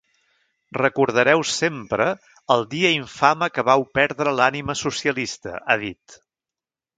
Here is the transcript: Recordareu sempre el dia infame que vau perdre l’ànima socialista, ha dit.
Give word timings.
Recordareu 0.77 1.43
sempre 1.55 2.07
el 2.55 2.65
dia 2.71 2.91
infame 3.01 3.51
que 3.59 3.67
vau 3.69 3.85
perdre 3.99 4.35
l’ànima 4.41 4.77
socialista, 4.81 5.55
ha 5.71 5.77
dit. 5.85 6.19